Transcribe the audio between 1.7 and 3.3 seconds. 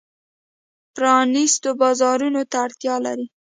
بازارونو ته اړتیا لري.